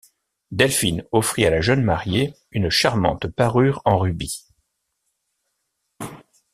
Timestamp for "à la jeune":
1.45-1.83